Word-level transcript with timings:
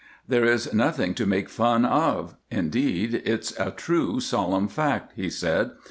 "There 0.27 0.45
is 0.45 0.73
nothing 0.73 1.13
to 1.13 1.27
make 1.27 1.47
fun 1.47 1.85
of; 1.85 2.35
indeed, 2.49 3.21
it's 3.23 3.53
a 3.59 3.69
true, 3.69 4.19
solemn 4.19 4.67
fact," 4.67 5.13
he 5.15 5.29
said. 5.29 5.73